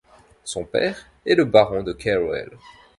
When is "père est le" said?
0.63-1.45